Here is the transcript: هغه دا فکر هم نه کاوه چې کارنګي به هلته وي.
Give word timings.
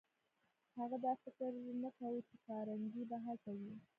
هغه 0.77 0.97
دا 1.05 1.13
فکر 1.23 1.51
هم 1.63 1.75
نه 1.83 1.89
کاوه 1.97 2.21
چې 2.29 2.35
کارنګي 2.47 3.03
به 3.09 3.17
هلته 3.25 3.49
وي. 3.59 3.73